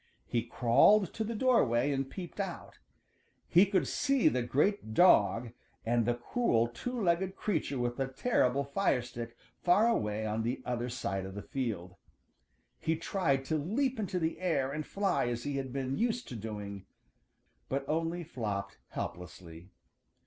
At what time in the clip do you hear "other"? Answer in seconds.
10.65-10.89